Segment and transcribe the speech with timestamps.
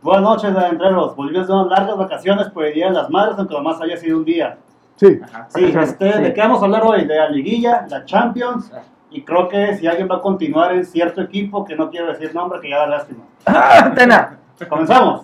[0.00, 1.16] Buenas noches, entrenos.
[1.16, 4.18] Volvimos de unas largas vacaciones por el Día de las Madres, aunque nomás haya sido
[4.18, 4.56] un día.
[4.94, 5.18] Sí.
[5.22, 5.48] Ajá.
[5.48, 6.22] Sí, este, sí.
[6.22, 7.04] ¿de qué vamos a hablar hoy?
[7.04, 8.70] De la liguilla, la Champions,
[9.10, 12.32] y creo que si alguien va a continuar en cierto equipo, que no quiero decir
[12.32, 13.24] nombre, que ya da lástima.
[13.44, 14.38] Antena.
[14.68, 15.22] Comenzamos.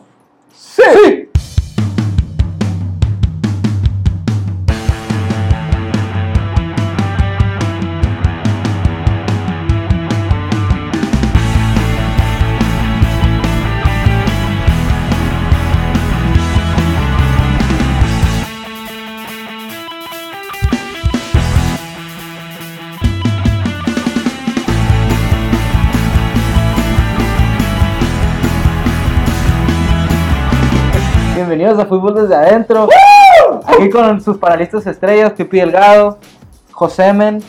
[0.52, 1.30] Sí.
[31.54, 32.89] Bienvenidos a Fútbol desde adentro.
[33.64, 36.19] Aquí con sus panelistas estrellas, Pipi Delgado,
[36.72, 37.41] José Men,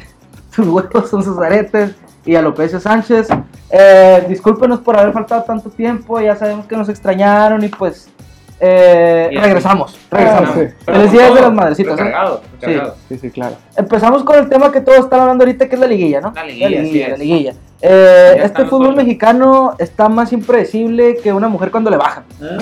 [0.50, 3.28] sus huevos son sus aretes y Alopecio Sánchez.
[3.68, 8.08] Eh, discúlpenos por haber faltado tanto tiempo, ya sabemos que nos extrañaron y pues
[8.60, 10.48] eh, Y regresamos, regresamos.
[10.48, 10.74] Ah, sí.
[10.86, 11.92] Felicidades de las madrecitas.
[11.98, 12.02] ¿eh?
[12.02, 12.96] Recargado, recargado.
[13.10, 13.56] Sí, sí, claro.
[13.76, 16.32] Empezamos con el tema que todos están hablando ahorita, que es la liguilla, ¿no?
[16.34, 16.76] La liguilla, la
[17.12, 17.18] es.
[17.18, 17.52] liguilla.
[17.82, 18.96] Eh, este fútbol solos.
[18.96, 22.24] mexicano está más impredecible que una mujer cuando le bajan.
[22.40, 22.56] ¿Eh?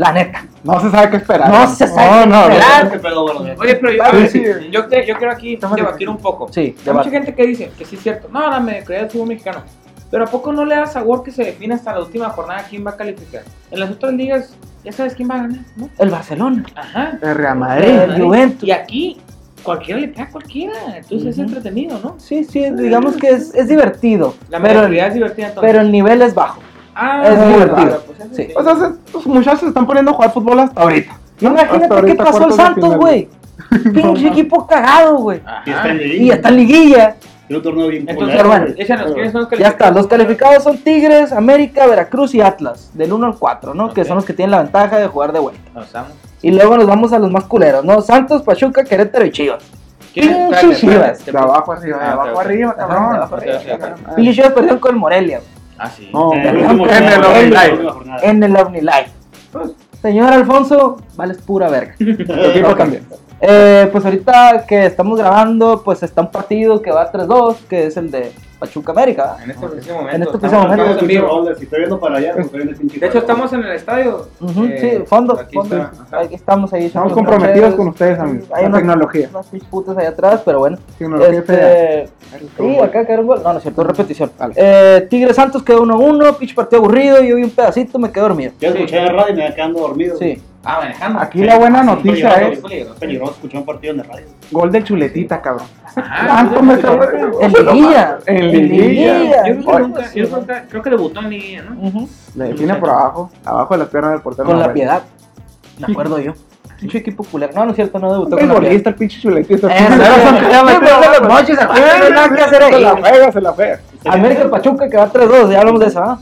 [0.00, 0.46] La neta.
[0.64, 1.50] No se sabe qué esperar.
[1.50, 2.94] No se sabe No, no, qué no.
[2.94, 3.56] esperar.
[3.58, 4.42] Oye, pero yo, a ver, sí.
[4.70, 6.48] yo, te- yo quiero aquí Estamos debatir de- un poco.
[6.50, 8.28] Sí, Hay mucha gente que dice que sí es cierto.
[8.32, 9.62] No, no, me creía el fútbol mexicano.
[10.10, 12.84] Pero ¿a poco no le da sabor que se define hasta la última jornada quién
[12.86, 13.42] va a calificar?
[13.70, 15.90] En las otras ligas ya sabes quién va a ganar, ¿no?
[15.98, 16.64] El Barcelona.
[16.74, 17.18] Ajá.
[17.20, 17.88] El Real Madrid.
[17.90, 18.66] El Juventus.
[18.66, 19.18] Y aquí
[19.62, 20.72] cualquiera le pega a cualquiera.
[20.96, 22.14] Entonces es entretenido, ¿no?
[22.18, 24.34] Sí, sí, digamos que es, es divertido.
[24.48, 25.70] La pero, mediocridad es divertida entonces.
[25.70, 26.60] pero el nivel es bajo.
[26.94, 28.02] Ah, es divertido.
[28.06, 28.48] pues Sí.
[28.56, 31.18] O sea, se- los muchachos se están poniendo a jugar fútbol hasta ahorita.
[31.40, 31.48] ¿no?
[31.50, 33.28] Imagínate Hasta qué ahorita, pasó al Santos, güey.
[33.94, 35.40] Pinche equipo cagado, güey.
[35.66, 36.34] Y está en Y liguilla.
[36.34, 37.16] está en liguilla.
[37.46, 38.82] Tiene un torneo bien Entonces, culero, bueno, güey.
[38.82, 43.12] échanos, ¿quiénes son los Ya está, los calificados son Tigres, América, Veracruz y Atlas, del
[43.12, 43.92] 1 al 4, ¿no?
[43.92, 45.60] Que son los que tienen la ventaja de jugar de vuelta.
[46.42, 48.00] Y luego nos vamos a los más culeros, ¿no?
[48.02, 49.64] Santos, Pachuca, Querétaro y Chivas.
[50.14, 51.24] Pinche Chivas.
[51.26, 53.10] De abajo arriba, de Ah, abajo arriba, cabrón.
[53.10, 53.58] de abajo arriba.
[54.06, 54.12] Ah.
[54.16, 55.50] Pinche Chivas perdieron con el Morelia, güey,
[55.82, 56.10] Ah, sí.
[56.12, 56.58] No, En el
[58.22, 59.10] en el el OmniLife.
[60.02, 61.94] Señor Alfonso, vales pura verga.
[61.98, 63.06] equipo también.
[63.40, 67.96] Eh, pues ahorita que estamos grabando, pues está un partido que va 3-2, que es
[67.96, 69.38] el de Pachuca América.
[69.42, 70.16] En este preciso momento.
[70.16, 70.98] En este preciso momento.
[71.00, 71.54] en vivo.
[71.56, 74.28] Si estoy viendo para allá, pues De hecho, estamos en el estadio.
[74.40, 75.76] Ujú, Eh, sí, fondo, aquí fondo.
[75.76, 76.18] está.
[76.20, 76.84] Aquí estamos ahí.
[76.84, 78.48] Estamos comprometidos con ustedes, amigos.
[78.52, 79.28] Hay La unas- tecnología.
[79.32, 80.76] Unas pinches putas allá atrás, pero bueno.
[80.98, 81.38] Tecnología.
[81.38, 82.08] Este,
[82.58, 83.40] sí, acá quedó un gol.
[83.42, 84.30] No, no es cierto, repetición.
[84.38, 84.52] Vale.
[84.56, 87.22] Eh, Tigre Santos quedó 1-1, pinche partido aburrido.
[87.22, 88.52] Yo vi un pedacito, me quedé dormido.
[88.60, 90.18] Yo escuché la radio y me quedé quedando dormido.
[90.18, 90.42] Sí.
[90.62, 91.20] Ah, manejando.
[91.20, 92.94] Aquí la buena Sí, noticia peligroso, es peligroso.
[93.00, 94.26] Peligroso escuchar un partido en la radio.
[94.50, 95.66] gol de chuletita, cabrón.
[95.94, 96.74] ¿Cuánto me?
[96.74, 98.18] En liguilla.
[98.26, 99.42] En liguilla.
[100.14, 100.28] Yo
[100.68, 102.08] creo que debutó en liguilla, ¿no?
[102.34, 104.48] Le define por abajo, abajo de las piernas del portero.
[104.48, 105.02] Con la piedad.
[105.78, 106.34] Me acuerdo yo.
[106.78, 107.52] Pinche equipo culero.
[107.54, 109.34] No, no es cierto, no debutó Un con la beisbolista, el pinche los
[111.28, 113.80] mochis, no hay nada que hacer Se la juega, se la juega.
[114.06, 116.18] América Pachuca que va 3-2, ya hablamos de eso,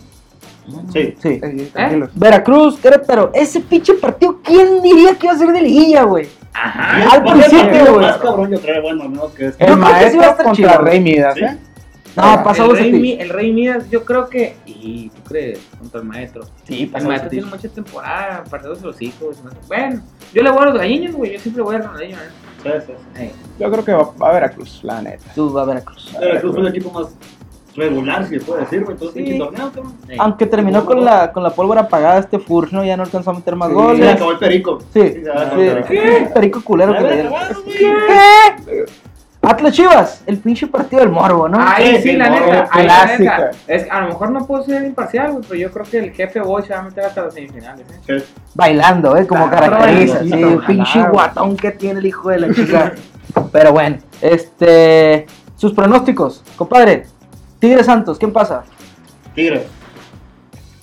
[0.92, 1.14] Sí.
[1.22, 1.40] Sí.
[1.42, 2.08] Eh.
[2.14, 6.28] Veracruz, Querétaro, ese pinche partido, ¿quién diría que iba a ser de liguilla, güey?
[6.52, 7.10] Ajá.
[7.12, 8.06] Al principio, güey.
[8.06, 9.58] Más cabrón, yo creo, bueno, menos que es.
[9.58, 10.78] Yo El creo que sí va a maestro contra chido.
[10.82, 11.44] Rey Midas, Sí.
[11.44, 11.58] ¿eh?
[12.16, 14.56] No, pasamos el rey, el rey Midas, yo creo que.
[14.66, 16.42] Y tú crees, contra el maestro.
[16.64, 17.36] Sí, El maestro ti.
[17.36, 19.36] tiene mucha temporada, partidos de los hijos.
[19.44, 19.50] no.
[19.68, 20.02] Bueno,
[20.34, 21.34] yo le voy a los gallinos, güey.
[21.34, 22.20] Yo siempre voy a Ronaldinho, ¿eh?
[22.64, 23.22] Sí, sí, sí.
[23.22, 25.22] Eh, Yo creo que va, va a Veracruz, la neta.
[25.32, 26.12] Tú va a Veracruz.
[26.18, 27.06] Veracruz fue el equipo más
[27.78, 28.96] regular, si se puede decir, güey.
[28.96, 29.22] Todo el Sí.
[29.22, 29.94] pinche torneo, cabrón.
[30.18, 32.84] Aunque terminó con la, con la pólvora apagada este Furch, ¿no?
[32.84, 34.14] Ya no alcanzó a meter más Sí, Se le goles.
[34.14, 34.78] acabó el perico.
[34.92, 35.22] Sí, sí.
[35.24, 36.34] el perico.
[36.34, 37.28] Perico culero que le.
[37.78, 38.84] ¿Qué?
[39.40, 41.58] Atlas Chivas, el pinche partido del morbo, ¿no?
[41.60, 43.38] Ahí sí, Sí, la neta, ahí la clásica.
[43.38, 43.50] neta.
[43.68, 46.40] Es, a lo mejor no puedo ser imparcial, güey, pero yo creo que el jefe
[46.40, 47.86] Boy se va a meter hasta las semifinales.
[48.08, 48.18] ¿eh?
[48.20, 48.24] Sí.
[48.54, 49.26] Bailando, ¿eh?
[49.26, 50.20] Como caracteriza.
[50.24, 52.92] Sí, bailando, pinche guatón que tiene el hijo de la chica.
[53.52, 55.26] Pero bueno, este.
[55.56, 57.06] Sus pronósticos, compadre.
[57.58, 58.64] Tigre Santos, ¿quién pasa?
[59.34, 59.66] Tigres.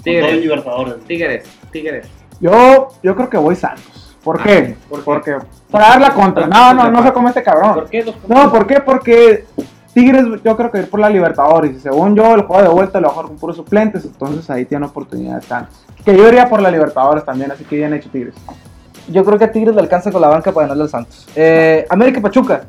[0.04, 0.96] Tigres, Libertadores.
[1.06, 2.08] Tigres, Tigres.
[2.40, 4.18] Yo, yo creo que voy Santos.
[4.24, 4.76] ¿Por qué?
[4.90, 5.06] ¿por qué?
[5.06, 5.38] Porque
[5.70, 6.48] para dar la contra.
[6.48, 7.76] No, no, no se come este cabrón.
[7.76, 8.80] ¿Por qué No, ¿por qué?
[8.82, 9.46] Porque
[9.94, 11.76] Tigres yo creo que ir por la Libertadores.
[11.76, 14.04] Y según yo, el juego de vuelta lo va a jugar con puros suplentes.
[14.04, 15.86] Entonces ahí tiene oportunidades Santos.
[16.04, 18.36] Que yo iría por la Libertadores también, así que bien hecho Tigres.
[19.10, 21.28] Yo creo que a Tigres le alcanza con la banca para ganarle al Santos.
[21.36, 22.64] Eh, América Pachuca.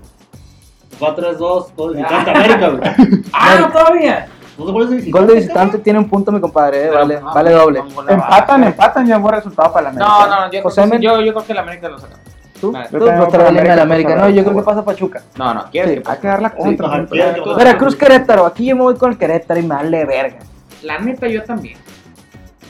[1.03, 2.91] Va 3-2, todo el visitante América, güey.
[3.33, 4.29] ¡Ah, no, todavía!
[4.59, 5.19] ¿No te acuerdas de visitante?
[5.19, 6.87] Gol de visitante tiene un punto, mi compadre.
[6.87, 7.79] eh, vale, no, vale doble.
[7.81, 8.67] Empatan, baja.
[8.71, 10.11] empatan, ya buen resultado para la América.
[10.11, 12.17] No, no, yo, José creo que, sí, yo, yo creo que la América lo saca.
[12.61, 12.73] ¿Tú?
[12.73, 12.89] Vale.
[12.89, 15.23] Tú no te de la América, No, yo creo que pasa Pachuca.
[15.37, 16.03] No, no, quieres Sí.
[16.03, 16.89] que Hay que dar la contra.
[17.07, 17.55] pase.
[17.57, 18.47] Veracruz Querétaro.
[18.47, 20.39] Aquí yo me voy con el Querétaro y me vale verga.
[20.83, 21.77] La neta, yo también.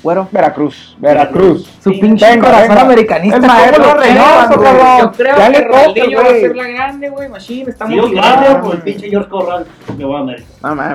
[0.06, 0.28] Güero.
[0.30, 1.68] Veracruz, Veracruz.
[1.82, 2.82] Su pinche Venga, corazón venga.
[2.82, 3.38] americanista.
[3.38, 6.40] Yo creo Ya que le toca, Ronaldinho va a güey.
[6.42, 7.28] ser la grande, güey.
[7.28, 8.40] Machine, está Dios motivado.
[8.40, 9.66] grande por el pinche George Corral
[9.98, 10.46] que va a América.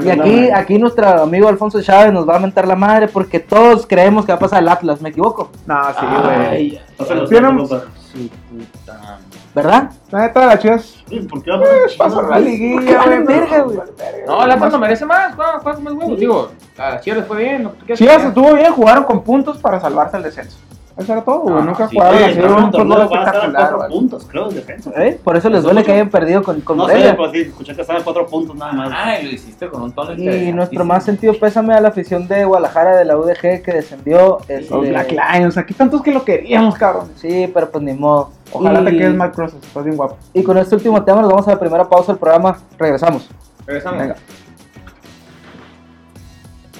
[0.06, 3.86] Y aquí, aquí nuestro amigo Alfonso Chávez nos va a mentar la madre porque todos
[3.86, 5.52] creemos que va a pasar el Atlas, ¿me equivoco?
[5.66, 6.80] No, sí, güey.
[6.98, 9.19] Su puta.
[9.53, 9.92] ¿Verdad?
[10.12, 11.03] La neta, las chivas.
[11.09, 13.39] Sí, ¿Por qué va a pasar Pues pasó la liguilla, Vale, güey.
[13.39, 13.77] verga, güey.
[14.25, 15.36] No, el Atlas no merece más.
[15.36, 16.19] Con más huevos.
[16.19, 17.69] Digo, a Chivas les fue bien.
[17.94, 20.57] Chivas estuvo bien, jugaron con puntos para salvarse el descenso.
[20.97, 21.55] Eso era todo, güey.
[21.55, 24.49] Ah, Nunca sí, jugaron así un torneo van a estar a espectacular, cuatro puntos, creo,
[24.49, 24.91] en defensa.
[24.97, 25.19] ¿Eh?
[25.23, 27.81] Por eso les duele que hayan perdido con, con No sé, pues sí, escuché que
[27.81, 28.91] estaban cuatro puntos nada más.
[28.93, 32.43] Ay, lo hiciste con un tono Y nuestro más sentido pésame a la afición de
[32.45, 34.39] Guadalajara de la UDG que descendió.
[34.47, 37.09] Este, Los Black Lions, aquí tantos que lo queríamos, cabrón.
[37.15, 38.31] Sí, pero pues ni modo.
[38.51, 40.17] Ojalá y, te quedes Mark Crosses, estás bien guapo.
[40.33, 42.57] y con este último tema nos vamos a la primera pausa del programa.
[42.77, 43.29] Regresamos.
[43.65, 43.99] Regresamos.
[43.99, 44.15] Venga.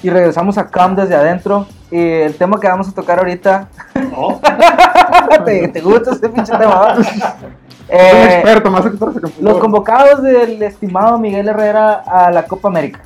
[0.02, 1.66] Y regresamos a Cam desde adentro.
[1.90, 3.68] Y el tema que vamos a tocar ahorita.
[5.38, 6.94] No, ¿Te, te gusta ese pinche tema?
[6.96, 7.04] Soy
[7.88, 13.00] Eh, experto, más experto que los convocados del estimado Miguel Herrera a la Copa América.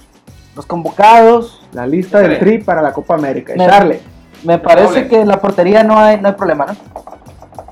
[0.55, 1.67] Los convocados.
[1.73, 3.53] La lista del tri para la Copa América.
[3.57, 4.01] Me- Echarle.
[4.45, 6.77] Me parece que en la portería no hay, no hay problema, ¿no?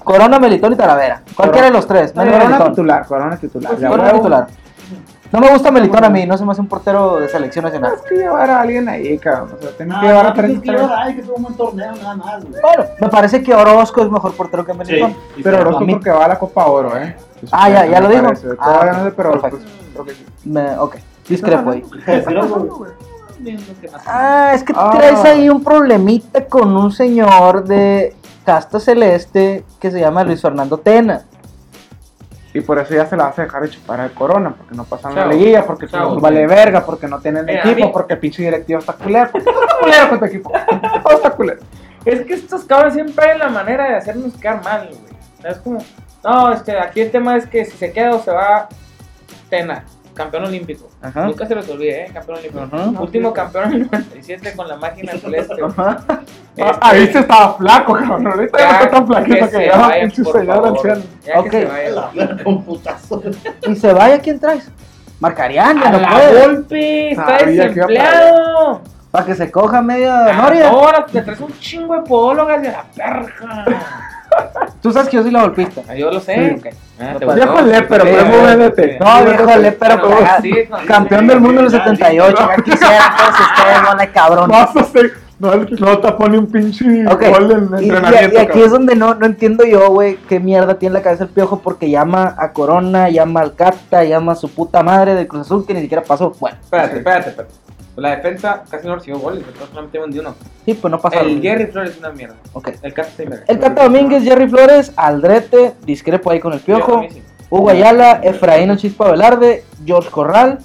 [0.03, 1.23] Corona, Melitón y Talavera.
[1.37, 2.13] Cualquiera de los tres.
[2.13, 2.71] Corona Melitón.
[2.71, 3.73] titular, Corona titular.
[3.77, 4.47] Pues Corona titular.
[5.35, 7.95] No me gusta Melitón a mí, no se me hace un portero de selección nacional.
[7.95, 9.57] Tienes que llevar a alguien ahí, cabrón.
[9.59, 10.81] O sea, tienes no, que llevar a no, tienes que 30.
[10.83, 12.63] llevar a alguien que tuvo un buen torneo, nada más, güey.
[12.63, 15.17] Bueno, me parece que Orozco es mejor portero que Melitón.
[15.35, 17.17] Sí, Pero Orozco porque va a la Copa Oro, ¿eh.
[17.51, 18.27] Ah, ya- ya lo dijo.
[18.61, 19.59] Ah, Todavía no sé, pero perfecto.
[19.59, 20.25] pues, creo que sí.
[20.45, 20.97] Me- ok,
[21.29, 21.83] discrepo ahí.
[24.07, 24.91] Ah, es que Ah.
[24.97, 28.15] traes ahí un problemita con un señor de
[28.45, 31.23] casta celeste que se llama Luis Fernando Tena.
[32.55, 34.85] Y por eso ya se la vas a dejar de chupar al Corona, porque no
[34.85, 36.15] pasan la liguilla, porque Chao.
[36.15, 39.29] no vale verga, porque no tienen Mira, equipo, porque el pinche directivo está culero.
[39.33, 40.53] porque todo está culero con tu equipo.
[41.03, 41.61] Todo está culero.
[42.05, 45.51] Es que estos cabros siempre hay la manera de hacernos quedar mal, güey.
[45.53, 45.79] Es como,
[46.23, 48.69] no, este, aquí el tema es que si se queda o se va,
[49.51, 49.85] Tena,
[50.15, 50.89] campeón olímpico.
[51.03, 51.27] Ajá.
[51.27, 52.11] Nunca se les olvide, ¿eh?
[52.15, 52.65] Campeón olímpico.
[52.65, 53.01] Ajá.
[53.01, 55.55] Último campeón en el 97 con la máquina celeste.
[55.61, 55.73] güey.
[55.77, 56.05] Ajá.
[56.57, 58.27] Este, Ah, Ahí se estaba flaco, cabrón.
[58.29, 60.69] Ahorita ya no está tan flaquito que, se ya vaya, pinche por señor favor.
[60.69, 61.03] anciano.
[61.25, 61.51] Ya Ok.
[61.51, 62.11] que se vaya.
[63.69, 64.71] Y se vaya, ¿quién traes?
[65.21, 66.41] Marcarían, ya A no la puede.
[66.47, 68.81] golpe, está Sabía que iba para desempleado.
[69.11, 70.69] Para que se coja media noria.
[70.69, 73.65] Ahora te traes un chingo de podólogas de la perja.
[74.83, 75.81] Tú sabes que yo soy la golpista.
[75.89, 76.61] Ah, Yo lo sé.
[77.01, 78.93] Ah, Viejo lépero, pero muévete.
[78.93, 78.99] sí.
[79.01, 80.43] No, viejo lepero, Bueno, pero- no,
[80.83, 82.49] sí, Campeón del mundo en el Ya, 78.
[82.57, 84.51] Ya quisieran todos ustedes, bola de cabrón.
[85.39, 88.35] No, el no te pone un pinche gol en y, entrenamiento.
[88.35, 88.65] y aquí cabrón.
[88.65, 91.59] es donde no, no entiendo yo, güey, qué mierda tiene en la cabeza el piojo
[91.61, 95.67] porque llama a Corona, llama al Cata, llama a su puta madre del Cruz Azul
[95.67, 96.35] que ni siquiera pasó.
[96.39, 97.55] Bueno, Espérate, espérate, espérate.
[97.97, 100.35] La defensa casi no recibió goles, solamente un de uno.
[100.65, 102.35] sí, pues no pasa El Jerry Flores es una mierda.
[102.53, 102.71] Ok.
[102.83, 103.11] El Cata.
[103.47, 107.03] El Cata Domínguez, Jerry Flores, Aldrete, discrepo ahí con el piojo.
[107.51, 110.59] Hugo Ayala, Efraín Chispa Velarde, George Corral,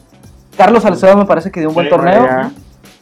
[0.58, 2.52] Carlos Salcedo me parece que dio un buen Sí, torneo.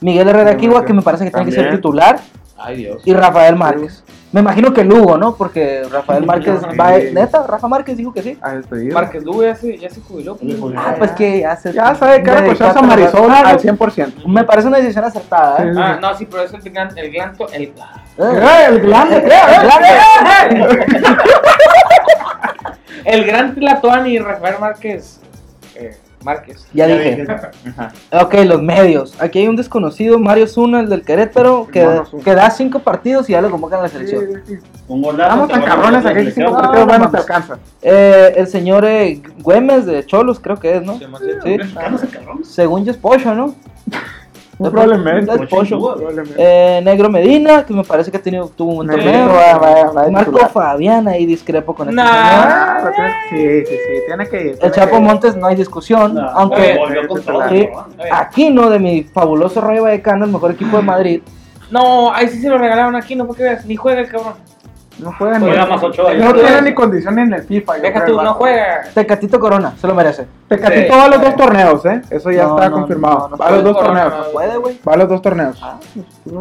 [0.01, 2.19] Miguel Herrera Kiwa, que me parece que tiene que ser titular.
[2.57, 3.01] Ay, Dios.
[3.05, 4.03] Y Rafael Márquez.
[4.31, 5.35] Me imagino que Lugo, ¿no?
[5.35, 6.77] Porque Rafael Márquez Sí.
[6.77, 6.97] va.
[6.97, 8.37] Neta, Rafa Márquez dijo que sí.
[8.41, 8.93] A despedir.
[8.93, 10.35] Márquez Lugo ya se, ya se jubiló.
[10.35, 10.51] pues.
[10.53, 11.71] Sí, Ah, pues que ya se.
[11.71, 14.25] Ya sabe que cochazo a Marisol Ah, al 100%.
[14.27, 15.71] Me parece una decisión acertada, ¿eh?
[15.73, 15.79] Sí.
[15.81, 17.73] Ah, no, sí, pero es el gran, el glanto, el...
[18.17, 18.93] El.
[18.93, 20.77] El.
[23.05, 25.21] El gran Tlatuani Rafael Márquez.
[25.75, 26.67] Eh, Márquez.
[26.73, 27.25] Ya dije.
[28.11, 29.13] Ok, los medios.
[29.21, 33.33] Aquí hay un desconocido, Mario Zuna, el del Querétaro, que, que da cinco partidos y
[33.33, 34.25] ya lo convocan a la selección.
[34.87, 35.29] Un golazo.
[35.29, 37.59] Vamos tan cabrones aquí, que cinco partidos No, buenos te alcanza.
[37.81, 40.97] Eh, el señor eh, Güemes de Cholos, creo que es, ¿no?
[40.97, 41.05] Sí,
[41.43, 41.57] Sí.
[41.73, 42.43] Cabrón.
[42.43, 43.55] Según yo es Pocho, ¿no?
[44.59, 45.31] Muy Probablemente.
[45.35, 45.79] Es Pocho.
[45.79, 46.33] Probablemente.
[46.37, 49.27] Eh, Negro Medina, que me parece que ha tenido, tuvo un Negro, torneo.
[49.27, 50.37] va- va- va de Marco.
[50.49, 52.05] Fabián, ahí discrepo con este Nah.
[52.09, 52.91] Ah,
[53.29, 54.57] Sí, sí, sí, tiene que ir.
[54.61, 54.99] El Chapo.
[54.99, 56.79] Montes no hay discusión, aunque
[58.11, 61.21] aquí no de mi fabuloso Rayo Vallecano, el mejor equipo de Madrid.
[61.69, 64.33] No, ahí sí se lo regalaron aquí, no porque veas, ni juega el cabrón.
[64.99, 65.45] No juega ni.
[65.47, 66.23] Juega más ocho años.
[66.25, 67.77] No tiene ni condición en el FIFA.
[67.77, 68.81] el no juega.
[68.93, 70.25] Tecatito Corona, se lo merece.
[70.47, 70.99] Tecatito Sí.
[70.99, 72.01] va a los dos torneos, ¿eh?
[72.09, 73.17] Eso ya No, está no, confirmado.
[73.19, 74.13] no, no va a los dos torneos.
[74.17, 74.79] No puede, güey.
[74.87, 75.61] Va a los dos torneos.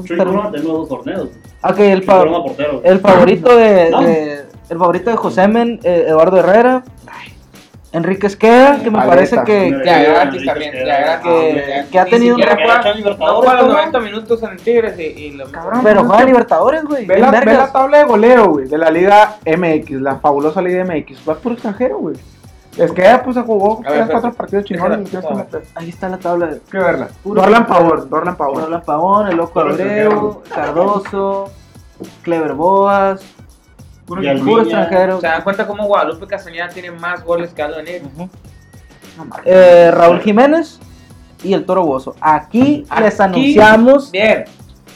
[0.04, 1.28] Chuy Corona tenía dos torneos.
[1.62, 2.80] Ok, el, Chuy fa- Corona portero.
[2.84, 6.82] el favorito de, de- el favorito de Josémen, eh, Eduardo Herrera.
[7.92, 9.14] Enrique Esqueda, que me Aleta.
[9.14, 11.20] parece que, que- gratis también, que- ya.
[11.90, 13.68] que ha Ni tenido- hecho No Libertadores, juega los cabrón.
[13.72, 15.80] 90 minutos en el Tigres y, y lo Cabrón.
[15.82, 16.26] pero juega sé.
[16.26, 17.06] Libertadores, güey.
[17.06, 20.84] Ve la, ve la tabla de goleo, güey, de la Liga MX, la fabulosa Liga
[20.84, 21.18] MX.
[21.28, 22.16] Va por extranjero, güey.
[22.76, 25.10] Es que ella pues se jugó A ver, tres, cuatro partidos chingones.
[25.76, 27.08] Ahí está la tabla de que verla.
[27.24, 27.66] Dorlan.
[27.66, 28.62] Pavón, Dorlan Pavón.
[28.64, 31.50] Orlando Pavón, el Loco Abreu, Cardoso,
[32.22, 33.22] Clever Boas,
[34.06, 35.20] Puro Y puro extranjero.
[35.20, 38.04] ¿Se dan cuenta cómo Guadalupe Castañeda tiene más goles que Aldo Neri?
[38.04, 38.28] Ujú.
[39.44, 40.78] Eh, Raúl Jiménez
[41.42, 42.14] y el Toro Bozo.
[42.20, 44.44] Aquí, les Aquí, anunciamos Bien.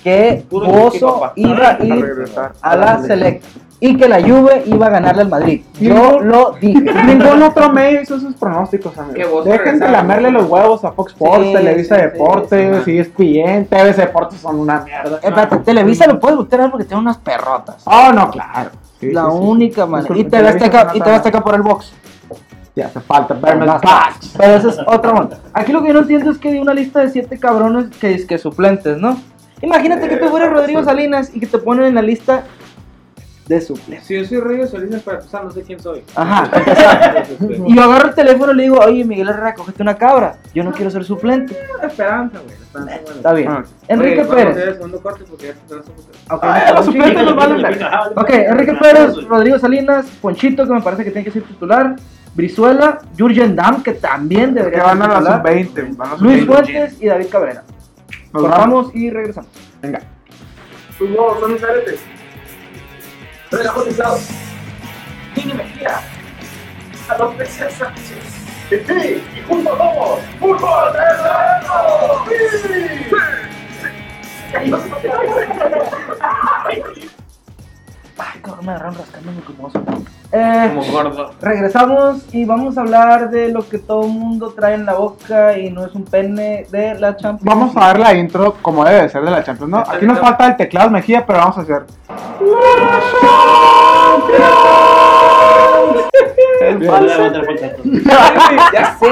[0.02, 2.52] Que Bozo iba a ir regresar.
[2.61, 3.45] a la Select
[3.83, 5.62] y que la Juve iba a ganarle al Madrid.
[5.80, 6.80] Yo lo dije.
[7.07, 9.47] Ningún otro medio hizo sus pronósticos, Que amigos.
[9.47, 13.64] Dejen de lamerle los huevos a Fox Sports, Sí, Televisa sí, sí, Deportes, sí, ESPN,
[13.66, 15.16] TVC Deportes son una mierda.
[15.16, 17.83] Eh, espérate, Televisa lo puedes gustar porque tiene unas perrotas.
[17.87, 18.71] Oh, no, claro.
[19.00, 19.38] Sí, la sí, sí.
[19.40, 20.14] única manera.
[20.19, 21.14] Y Televisa Azteca, no y TV mal.
[21.14, 21.92] Azteca por el box.
[22.76, 23.66] Ya hace falta verme.
[24.37, 25.38] Pero esa es otra onda.
[25.54, 28.14] Aquí lo que yo no entiendo es que di una lista de siete cabrones que
[28.14, 29.16] es que suplentes, ¿no?
[29.62, 32.45] Imagínate que tú fueras Rodrigo Salinas y que te ponen en la lista
[33.47, 34.07] de suplentes.
[34.07, 36.02] Si yo soy Rodrigo Salinas, para empezar, no sé quién soy.
[36.14, 36.49] Ajá.
[37.67, 40.37] Y yo agarro el teléfono y le digo, oye, Miguel Herrera, cógete una cabra.
[40.55, 41.57] Yo no quiero ser suplente.
[41.83, 42.55] Esperanza, güey.
[42.55, 43.12] Esperanza.
[43.17, 43.49] Está bien.
[43.50, 43.64] Ah.
[43.88, 44.69] Enrique Oye, vamos a hacer Pérez.
[44.69, 47.69] el segundo corte porque ya te tenemos un poco- Ok, Ah, los suplentes pícale, verga.
[47.71, 48.12] pícale.
[48.17, 51.97] Ok, Enrique Pérez, Rodrigo Salinas, Ponchito, que me parece que tiene que ser titular.
[52.35, 55.97] Brizuela, Jurgen Damm, que también Que debería van ser a sub-20.
[55.97, 56.47] van a la Luis sub-20.
[56.47, 57.62] Fuentes y David Cabrera.
[58.32, 59.50] Nos Cortamos y regresamos.
[59.82, 60.00] Venga.
[60.99, 62.00] son mis aretes.
[63.50, 64.18] Relajo aislado.
[65.37, 66.00] Niño Mejía.
[67.08, 68.40] A los Pérez Sánchez.
[68.70, 70.92] Y juntos somos Fútbol
[78.18, 79.82] Ay, cabrón, me agarraron rascándome como oso.
[80.32, 81.30] Eh, Como gordo.
[81.40, 85.58] regresamos y vamos a hablar de lo que todo el mundo trae en la boca
[85.58, 87.42] y no es un pene de la Champions.
[87.44, 89.78] Vamos a dar la intro como debe de ser de la Champions, ¿no?
[89.78, 91.82] Aquí nos falta el teclado Mejía, pero vamos a hacer.
[98.72, 99.10] Ya sé.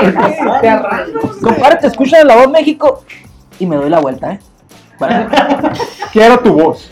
[0.61, 1.37] Te arrancas.
[1.43, 3.05] Compadre, te escuchan en la voz México
[3.59, 4.39] y me doy la vuelta, ¿eh?
[4.99, 5.27] Vale.
[6.13, 6.91] Quiero tu voz.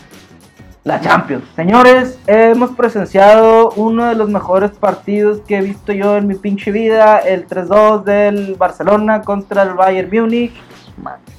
[0.87, 1.43] La Champions.
[1.53, 6.71] Señores, hemos presenciado uno de los mejores partidos que he visto yo en mi pinche
[6.71, 10.53] vida, el 3-2 del Barcelona contra el Bayern Múnich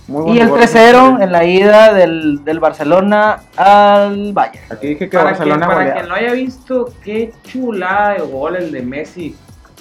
[0.07, 0.61] Muy y el gol.
[0.61, 4.67] 3-0 en la ida del, del Barcelona al Bayern.
[4.71, 5.95] Aquí dije que Para quien, Barcelona para goleaba.
[5.95, 9.35] quien no haya visto, qué chulada de gol el de Messi.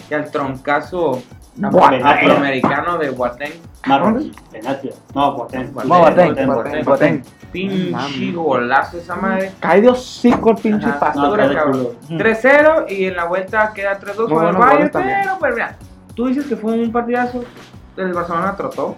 [0.07, 1.21] Que al troncazo
[1.57, 2.05] Boateng.
[2.05, 3.53] afroamericano de Boateng.
[3.85, 4.31] Marrón.
[5.13, 5.73] No, Boateng.
[5.73, 6.03] No,
[6.85, 7.23] Boateng.
[7.51, 9.51] Pinche golazo esa madre.
[9.59, 10.87] Cae de hocico el pinche.
[10.87, 11.95] No, culo.
[12.09, 14.89] 3-0 y en la vuelta queda 3-2 Muy con el Bayern.
[14.91, 15.77] Pero, pues mira,
[16.13, 17.43] tú dices que fue un partidazo.
[17.95, 18.95] El Barcelona trotó.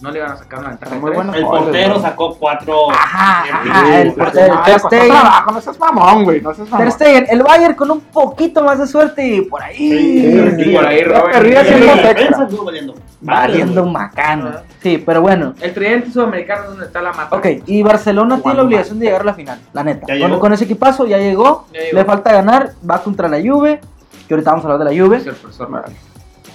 [0.00, 0.94] No le iban a sacar una ventaja.
[0.94, 1.34] Muy bueno.
[1.34, 2.90] El portero sacó cuatro.
[2.90, 4.60] Ajá, el portero.
[4.64, 5.08] Ter Stegen.
[5.08, 6.40] trabajo, no seas mamón, güey.
[6.40, 6.92] No seas Ter mamón.
[6.92, 9.76] Stegen, el Bayern con un poquito más de suerte y por ahí.
[9.76, 11.42] Sí, sí, por ahí, Robert.
[11.42, 12.46] tiempos la extra.
[12.64, 12.94] valiendo.
[13.20, 14.48] Valiendo Madre, macano.
[14.50, 14.62] Ajá.
[14.80, 15.54] Sí, pero bueno.
[15.60, 17.34] El tridente sudamericano es donde está la mata.
[17.36, 20.06] Ok, y Barcelona tiene la obligación de llegar a la final, la neta.
[20.20, 21.98] Con, con ese equipazo ya llegó, Ya llegó.
[21.98, 23.80] le falta ganar, va contra la Juve,
[24.28, 25.16] que ahorita vamos a hablar de la Juve.
[25.16, 25.84] Es el profesor.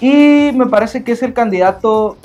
[0.00, 2.16] Y me parece que es el candidato,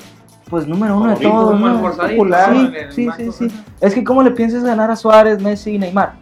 [0.50, 1.58] pues número uno de todos.
[1.58, 1.80] ¿no?
[1.80, 2.52] forzadito, popular.
[2.52, 2.70] ¿no?
[2.90, 3.60] Sí, el sí, sí.
[3.80, 6.14] Es que cómo le piensas ganar a Suárez, Messi y Neymar.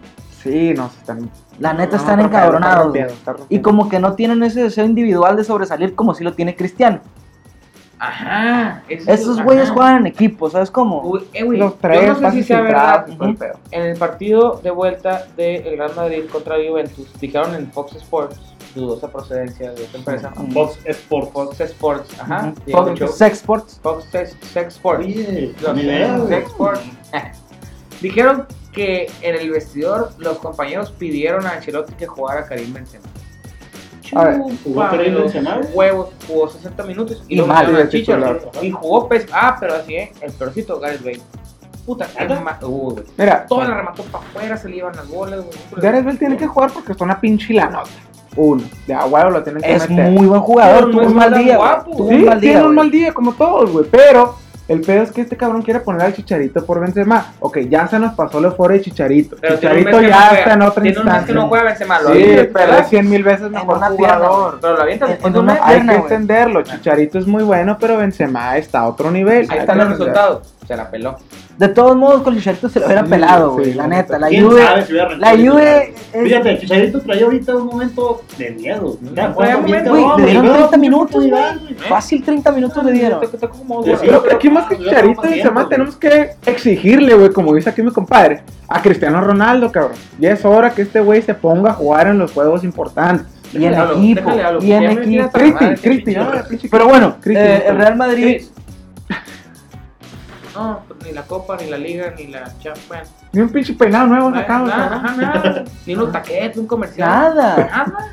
[0.42, 1.30] Sí, no, se están.
[1.58, 2.96] La neta no, están está rompiendo, encabronados.
[2.96, 6.34] está rompiendo, Y como que no tienen ese deseo individual de sobresalir como si lo
[6.34, 7.00] tiene Cristiano.
[7.98, 8.82] Ajá.
[8.88, 11.00] eso- Esos güeyes juegan en equipo, ¿sabes cómo?
[11.02, 13.06] Uy, eh, güey, Los yo tres no sé si sea verdad.
[13.72, 18.38] En el partido de vuelta del Real Madrid contra Juventus, dijeron en Fox Sports,
[18.78, 20.52] dudosa procedencia de esta empresa, Ujú.
[20.52, 21.32] Fox Sport.
[21.32, 22.62] Fox Sports, ajá, Ujú.
[22.64, 23.08] Diego Fox Show.
[23.08, 23.80] Sex Sports.
[23.82, 25.00] Fox Sports.
[25.04, 26.80] Oye, Los Sports.
[28.00, 33.04] Dijeron que en el vestidor los compañeros pidieron a Ancelotti que jugara Karim Benzema.
[34.14, 35.60] A ver, ¿jugó Karim Benzema?
[35.74, 37.88] Huevos, jugó 60 minutos y, Y luego mal, a.
[37.88, 38.50] Chicharo.
[38.62, 40.12] Y jugó pes Ah, pero así, ¿eh?
[40.20, 41.20] El peorcito, Gareth Bale.
[41.84, 42.06] Puta,
[42.66, 42.96] uh.
[43.16, 45.44] Mira, Todo la remató para afuera, se le iban las bolas.
[45.76, 47.90] Gareth Bale tiene que jugar porque está una pinche la nota.
[48.38, 48.62] Uno.
[48.86, 50.10] De a huevo lo tienen que Es meter.
[50.12, 51.56] muy buen jugador, tuvo no un es mal día.
[51.56, 51.90] guapo.
[51.96, 52.52] Tuvo Sí, un mal día.
[52.52, 53.84] tiene un mal día como todos, güey.
[53.90, 54.36] Pero
[54.68, 57.32] el pedo es que este cabrón quiere poner al Chicharito por Benzema.
[57.40, 59.36] Ok, ya se nos pasó lo fuera de Chicharito.
[59.40, 61.34] Pero tiene Chicharito ya no está en otra Tiene un mes que instancia.
[61.34, 64.58] no juega Benzema, lo Sí, es 100 mil veces mejor pierna, jugador.
[64.60, 65.62] Pero lo avienta En- después en de un una mes.
[65.64, 66.62] Hay que entenderlo.
[66.62, 69.48] Chicharito es muy bueno, pero Benzema está a otro nivel.
[69.50, 70.54] Ahí están los resultados.
[70.66, 71.16] Se la peló.
[71.58, 73.74] De todos modos, con Chicharito se lo hubiera Sí, pelado, güey.
[73.74, 74.62] la la neta, la ¿Quién Juve.
[75.18, 75.94] La Juve.
[76.12, 78.96] es- Fíjate, el Chicharito traía ahorita un momento de miedo.
[79.02, 81.74] Momento, Güey, le dieron y luego 30 mucha minutos, güey.
[81.88, 83.20] Fácil 30 minutos le dieron.
[83.24, 83.36] Sí,
[84.00, 87.90] Pero aquí más que Chicharito y tiempo, tenemos que exigirle, güey, como dice aquí mi
[87.90, 89.96] compadre, a Cristiano Ronaldo, cabrón.
[90.20, 93.26] Ya es hora que este güey se ponga a jugar en los juegos importantes.
[93.52, 94.30] Y en equipo.
[94.60, 95.30] Y en equipo.
[95.32, 97.42] Cristi, Cristi, Pero bueno, eh, Cristi.
[97.66, 98.42] el Real Madrid.
[100.58, 103.10] No, pues ni la Copa, ni la Liga, ni la Champions.
[103.32, 105.64] Ni un pinche peinado nuevo Nada, sacamos, nada, ajá, nada.
[105.86, 107.08] Ni unos taquetes, un comercial.
[107.08, 107.56] Nada.
[107.56, 108.08] Nada.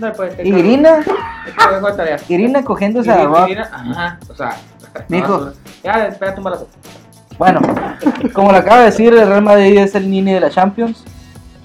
[0.00, 0.48] No, pues, te Y.
[0.54, 2.16] Irina, Te dejo de tarea.
[2.28, 3.48] Irina cogiéndose a Irina- Rock.
[3.48, 4.56] Irina- Ajá, o sea.
[5.08, 5.52] No,
[5.84, 6.68] Ya, espérate un balazo.
[7.38, 7.60] Bueno,
[8.32, 11.04] como lo acaba de decir, el Real Madrid es el Nini de la Champions.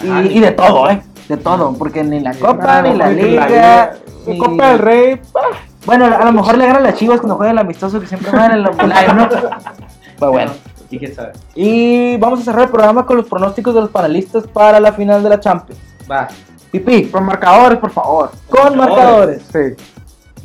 [0.04, 1.02] Y, y de todo, ¿eh?
[1.30, 3.48] De todo, porque ni la Copa, Nada, ni la ni Liga.
[3.48, 3.94] La
[4.28, 5.22] ni- Copa del Rey.
[5.36, 5.40] ah,
[5.86, 8.52] Bueno, a lo mejor le agarran las chivas cuando juegan el amistoso que siempre juegan
[8.52, 8.72] en la
[9.14, 9.30] ¿no?
[10.22, 10.52] Pues bueno.
[10.92, 11.32] ¿Y quién sabe?
[11.56, 15.24] Y vamos a cerrar el programa con los pronósticos de los panelistas para la final
[15.24, 15.82] de la Champions.
[16.10, 16.28] Va.
[16.72, 18.32] Pipí, Con marcadores, por favor.
[18.48, 19.42] con marcadores.
[19.52, 19.74] Sí.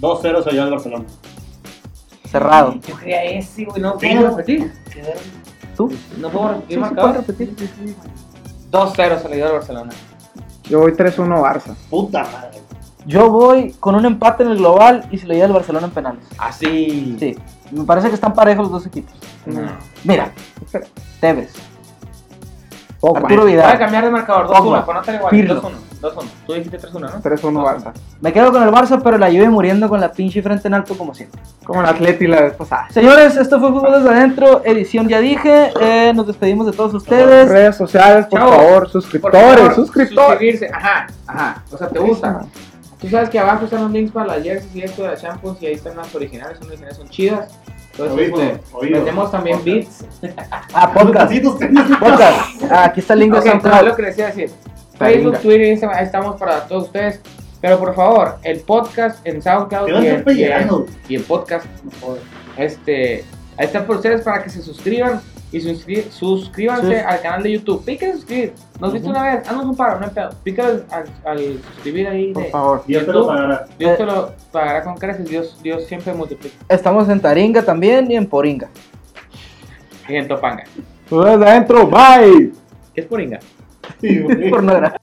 [0.00, 1.04] 2-0 se lleva el Barcelona.
[2.30, 2.74] Cerrado.
[2.88, 3.82] Yo quería ese, güey.
[3.82, 4.72] No Sí, puedo repetir.
[5.76, 5.92] ¿Tú?
[6.18, 7.10] No puedo repetir Sí, sí, marcador.
[7.12, 7.96] puedes repetir.
[8.70, 9.92] 2-0 se le dio al Barcelona.
[10.70, 11.74] Yo voy 3-1 Barça.
[11.90, 12.62] Puta madre.
[13.04, 15.92] Yo voy con un empate en el global y se lo lleva el Barcelona en
[15.92, 16.24] penales.
[16.38, 17.16] Así.
[17.20, 17.36] Sí,
[17.72, 19.14] me parece que están parejos los dos equipos.
[19.46, 19.60] No.
[20.04, 20.30] Mira,
[21.20, 21.52] Tevez,
[23.00, 23.36] Poco, Arturo eh.
[23.44, 23.78] Voy a Vidal.
[23.78, 24.46] cambiar de marcador.
[24.46, 24.82] Pogba.
[24.82, 24.84] 2-1.
[24.86, 25.30] Ponátale igual.
[25.30, 25.62] Pirlo.
[25.62, 25.70] 2-1.
[26.02, 26.24] 2-1.
[26.46, 27.08] Tú dijiste 3-1, ¿no?
[27.08, 27.92] 3-1 Barça.
[28.20, 30.96] Me quedo con el Barça, pero la lleve muriendo con la pinche frente en alto
[30.96, 31.40] como siempre.
[31.64, 32.86] Como el Atleti la vez pasada.
[32.90, 35.72] Señores, esto fue Fútbol desde adentro, edición ya dije.
[35.80, 37.48] eh, nos despedimos de todos ustedes.
[37.48, 38.50] Redes sociales, por Chao.
[38.50, 38.78] favor.
[38.82, 40.28] Por Suscriptores, favor, suscriptores.
[40.30, 40.70] Suscribirse.
[40.72, 41.62] Ajá, ajá.
[41.72, 42.40] O sea, ¿te gusta?
[43.00, 45.60] Tú sabes que abajo están los links para las jerseys y esto de las shampoos
[45.60, 46.58] y ahí están las originales.
[46.58, 47.58] Son originales, son chidas.
[47.92, 48.96] Entonces, Oído, este, oído.
[48.96, 50.04] vendemos también beats.
[50.72, 51.32] Ah, podcast.
[52.00, 52.62] Podcast.
[52.70, 53.88] Ah, aquí está el link de Ok, pero SoundCloud.
[53.88, 54.50] lo que les iba a decir.
[54.98, 57.20] Facebook, Twitter, Instagram, ahí estamos para todos ustedes.
[57.60, 60.86] Pero por favor, el podcast en SoundCloud y estar y pellizcando.
[61.08, 61.66] y en podcast,
[62.56, 63.24] este,
[63.56, 65.20] ahí están por ustedes para que se suscriban
[65.52, 67.84] y suscri- suscríbanse Sus- al canal de YouTube.
[67.84, 68.52] Piquen suscribir.
[68.80, 70.30] Nos viste una vez, haznos un paro, no hay pedo.
[70.42, 70.66] Pica
[71.24, 72.84] al, suscribir ahí Por de favor.
[72.86, 73.66] Dios te lo pagará.
[73.78, 76.56] Dios te lo pagará con creces, Dios, Dios siempre multiplica.
[76.68, 78.68] Estamos en Taringa también y en Poringa.
[80.08, 80.64] Y en Topanga.
[81.08, 82.52] Tú desde adentro, bye.
[82.94, 83.38] ¿Qué es Poringa?
[84.00, 84.50] Sí, güey.
[84.50, 84.98] Por no gra-